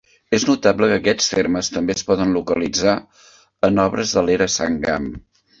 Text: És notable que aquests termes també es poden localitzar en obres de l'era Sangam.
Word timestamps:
És 0.35 0.43
notable 0.49 0.87
que 0.91 0.95
aquests 1.01 1.27
termes 1.33 1.69
també 1.75 1.95
es 1.99 2.07
poden 2.09 2.33
localitzar 2.39 2.97
en 3.71 3.85
obres 3.87 4.15
de 4.19 4.25
l'era 4.31 4.53
Sangam. 4.59 5.11